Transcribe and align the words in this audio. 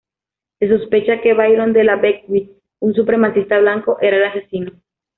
Se 0.57 0.67
sospechaba 0.67 1.21
que 1.21 1.35
Byron 1.35 1.73
De 1.73 1.83
La 1.83 1.95
Beckwith, 1.95 2.49
un 2.79 2.95
supremacista 2.95 3.59
blanco, 3.59 3.97
era 4.01 4.17
el 4.17 4.23
asesino. 4.23 4.71